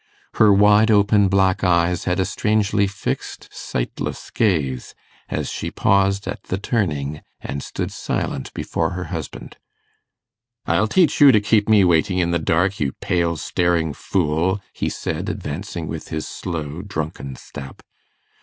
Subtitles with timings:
[0.37, 4.95] Her wide open black eyes had a strangely fixed, sightless gaze,
[5.29, 9.57] as she paused at the turning, and stood silent before her husband.
[10.65, 14.89] 'I'll teach you to keep me waiting in the dark, you pale staring fool!' he
[14.89, 17.83] said, advancing with his slow drunken step.